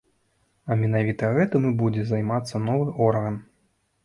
А 0.71 0.77
менавіта 0.79 1.29
гэтым 1.35 1.67
і 1.73 1.75
будзе 1.83 2.07
займацца 2.13 2.63
новы 2.71 2.89
орган. 3.11 3.39